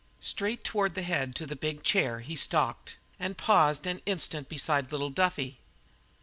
[0.21, 4.91] Straight toward the head to the big chair he stalked, and paused an instant beside
[4.91, 5.59] little Duffy.